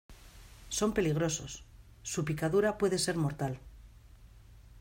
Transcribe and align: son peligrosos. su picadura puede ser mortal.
son 0.69 0.95
peligrosos. 0.95 1.63
su 2.01 2.25
picadura 2.25 2.79
puede 2.79 2.97
ser 2.97 3.17
mortal. 3.17 3.59